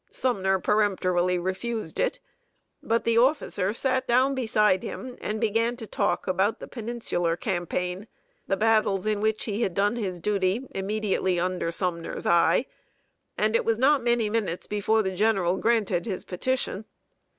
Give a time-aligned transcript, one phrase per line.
[0.09, 2.17] Sumner peremptorily refused it.
[2.81, 8.07] But the officer sat down beside him, and began to talk about the Peninsular campaign
[8.47, 12.65] the battles in which he had done his duty, immediately under Sumner's eye;
[13.37, 16.85] and it was not many minutes before the general granted his petition.